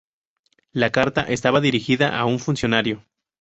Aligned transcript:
La 0.73 0.89
carta 0.89 1.21
estaba 1.27 1.61
dirigida 1.61 2.17
a 2.17 2.25
un 2.25 2.39
funcionario. 2.39 3.05